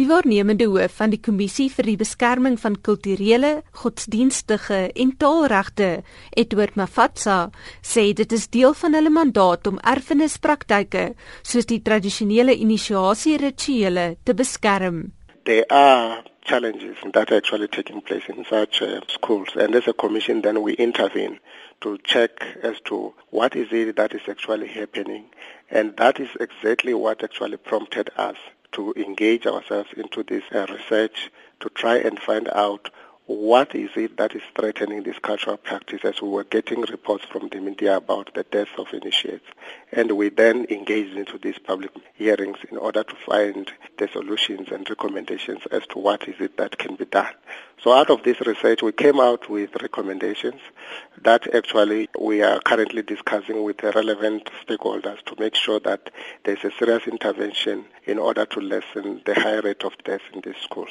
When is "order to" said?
42.78-43.14, 58.18-58.60